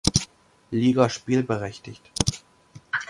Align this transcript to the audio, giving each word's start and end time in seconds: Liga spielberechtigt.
Liga 0.71 1.09
spielberechtigt. 1.09 2.11